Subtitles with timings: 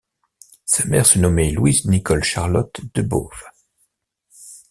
[0.65, 3.43] Sa mère se nommait Louise-Nicole-Charlotte Desboves.